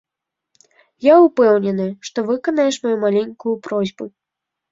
Я 1.11 1.15
ўпэўнены, 1.25 1.85
што 2.09 2.23
выканаеш 2.29 2.75
маю 2.85 2.97
маленькую 3.05 3.53
просьбу. 3.67 4.03